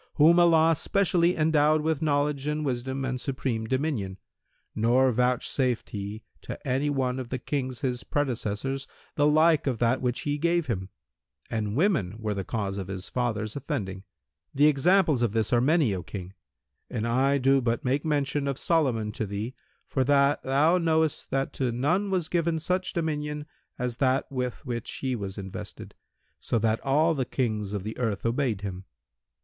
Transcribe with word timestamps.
whom 0.15 0.39
Allah 0.39 0.73
specially 0.75 1.35
endowed 1.37 1.81
with 1.81 2.01
knowledge 2.01 2.47
and 2.47 2.65
wisdom 2.65 3.05
and 3.05 3.21
supreme 3.21 3.67
dominion, 3.67 4.17
nor 4.73 5.11
vouchsafed 5.11 5.91
He 5.91 6.23
to 6.41 6.57
any 6.67 6.89
one 6.89 7.19
of 7.19 7.29
the 7.29 7.37
Kings 7.37 7.81
his 7.81 8.03
predecessors 8.03 8.87
the 9.13 9.27
like 9.27 9.67
of 9.67 9.77
that 9.77 10.01
which 10.01 10.21
He 10.21 10.39
gave 10.39 10.65
him; 10.65 10.89
and 11.51 11.75
women 11.75 12.15
were 12.17 12.33
the 12.33 12.43
cause 12.43 12.79
of 12.79 12.87
his 12.87 13.09
father's 13.09 13.55
offending. 13.55 14.01
The 14.55 14.65
examples 14.65 15.21
of 15.21 15.33
this 15.33 15.53
are 15.53 15.61
many, 15.61 15.93
O 15.93 16.01
King, 16.01 16.33
and 16.89 17.07
I 17.07 17.37
do 17.37 17.61
but 17.61 17.85
make 17.85 18.03
mention 18.03 18.47
of 18.47 18.57
Solomon 18.57 19.11
to 19.11 19.27
thee 19.27 19.53
for 19.87 20.03
that 20.03 20.41
thou 20.41 20.79
knowest 20.79 21.29
that 21.29 21.53
to 21.53 21.71
none 21.71 22.09
was 22.09 22.27
given 22.27 22.57
such 22.57 22.93
dominion 22.93 23.45
as 23.77 23.97
that 23.97 24.25
with 24.31 24.65
which 24.65 24.91
he 24.91 25.15
was 25.15 25.37
invested, 25.37 25.93
so 26.39 26.57
that 26.57 26.79
all 26.83 27.13
the 27.13 27.23
Kings 27.23 27.71
of 27.71 27.83
the 27.83 27.95
earth 27.99 28.25
obeyed 28.25 28.61
him. 28.61 28.85